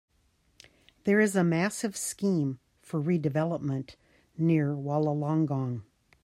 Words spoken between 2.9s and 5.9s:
redevelopment near Wollongong.